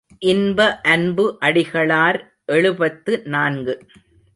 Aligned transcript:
இன்ப 0.19 0.79
அன்பு 0.83 1.37
அடிகளார் 1.41 2.19
எழுபத்து 2.45 3.21
நான்கு. 3.25 3.75